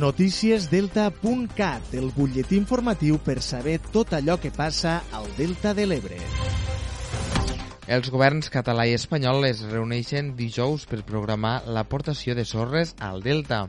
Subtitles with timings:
[0.00, 6.16] Noticiesdelta.cat, el butlletí informatiu per saber tot allò que passa al Delta de l'Ebre.
[7.84, 13.66] Els governs català i espanyol es reuneixen dijous per programar l'aportació de sorres al Delta.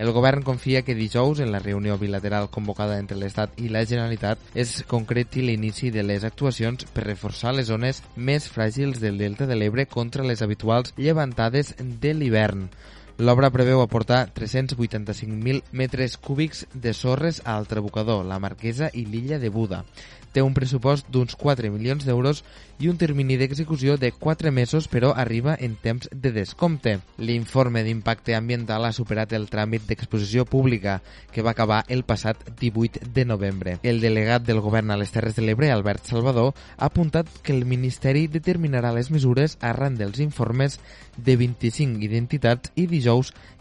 [0.00, 4.40] El govern confia que dijous, en la reunió bilateral convocada entre l'Estat i la Generalitat,
[4.54, 9.58] es concreti l'inici de les actuacions per reforçar les zones més fràgils del Delta de
[9.58, 12.70] l'Ebre contra les habituals llevantades de l'hivern.
[13.18, 19.50] L'obra preveu aportar 385.000 metres cúbics de sorres al Trabucador, la Marquesa i l'illa de
[19.50, 19.82] Buda.
[20.30, 22.44] Té un pressupost d'uns 4 milions d'euros
[22.78, 27.00] i un termini d'execució de 4 mesos, però arriba en temps de descompte.
[27.16, 31.00] L'informe d'impacte ambiental ha superat el tràmit d'exposició pública,
[31.32, 33.78] que va acabar el passat 18 de novembre.
[33.82, 37.64] El delegat del govern a les Terres de l'Ebre, Albert Salvador, ha apuntat que el
[37.66, 40.78] Ministeri determinarà les mesures arran dels informes
[41.16, 43.07] de 25 identitats i dijous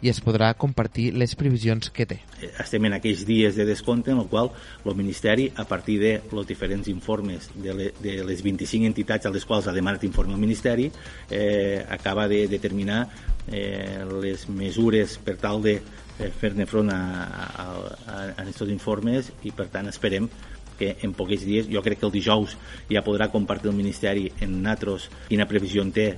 [0.02, 2.20] i es podrà compartir les previsions que té.
[2.62, 4.52] Estem en aquells dies de descompte en el qual
[4.86, 9.34] el Ministeri, a partir de los diferents informes de, le, de les 25 entitats a
[9.34, 10.92] les quals ha demanat informe al Ministeri
[11.30, 13.08] eh, acaba de determinar
[13.48, 17.66] eh, les mesures per tal de eh, fer-ne front a, a, a,
[18.14, 20.30] a aquests informes i per tant esperem
[20.78, 22.54] que en pocs dies, jo crec que el dijous
[22.92, 26.12] ja podrà compartir el Ministeri en natros quina previsió en té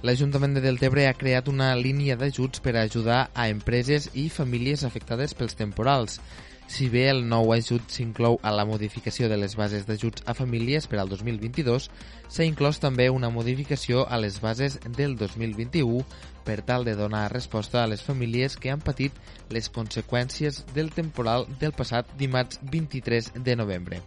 [0.00, 5.34] L'Ajuntament de Deltebre ha creat una línia d'ajuts per ajudar a empreses i famílies afectades
[5.36, 6.14] pels temporals.
[6.70, 10.86] Si bé el nou ajut s'inclou a la modificació de les bases d'ajuts a famílies
[10.88, 11.90] per al 2022,
[12.32, 16.00] s'ha inclòs també una modificació a les bases del 2021
[16.48, 19.12] per tal de donar resposta a les famílies que han patit
[19.50, 24.00] les conseqüències del temporal del passat dimarts 23 de novembre.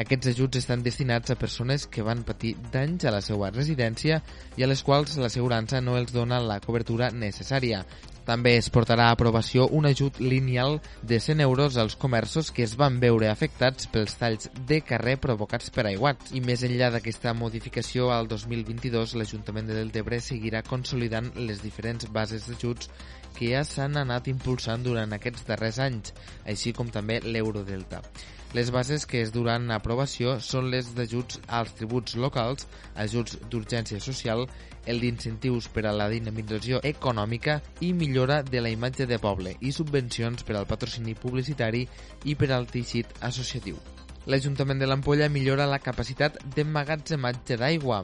[0.00, 4.22] Aquests ajuts estan destinats a persones que van patir danys a la seva residència
[4.56, 7.82] i a les quals l'assegurança no els dona la cobertura necessària,
[8.30, 12.76] també es portarà a aprovació un ajut lineal de 100 euros als comerços que es
[12.78, 16.30] van veure afectats pels talls de carrer provocats per aiguats.
[16.32, 22.46] I més enllà d'aquesta modificació al 2022, l'Ajuntament de Deltebre seguirà consolidant les diferents bases
[22.48, 22.92] d'ajuts
[23.36, 26.14] que ja s'han anat impulsant durant aquests darrers anys,
[26.46, 28.04] així com també l'Eurodelta.
[28.52, 32.66] Les bases que es duran a aprovació són les d'ajuts als tributs locals,
[32.98, 34.42] ajuts d'urgència social,
[34.90, 39.70] el d'incentius per a la dinamització econòmica i millora de la imatge de poble i
[39.70, 41.84] subvencions per al patrocini publicitari
[42.24, 43.78] i per al teixit associatiu.
[44.26, 48.02] L'Ajuntament de l'Ampolla millora la capacitat d'emmagatzematge d'aigua.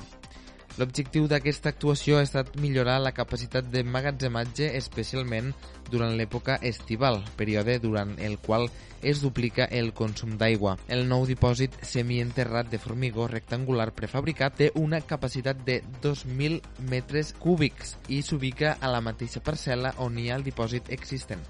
[0.76, 5.54] L'objectiu d'aquesta actuació ha estat millorar la capacitat d'emmagatzematge especialment
[5.88, 8.68] durant l'època estival, període durant el qual
[9.00, 10.76] es duplica el consum d'aigua.
[10.92, 16.60] El nou dipòsit semienterrat de formigó rectangular prefabricat té una capacitat de 2.000
[16.92, 21.40] metres cúbics i s'ubica a la mateixa parcel·la on hi ha el dipòsit existent.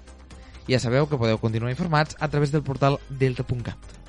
[0.71, 4.06] Ja sabeu que podeu continuar informats a través del portal delta.cat.